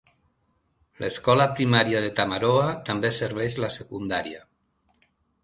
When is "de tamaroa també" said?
2.05-3.13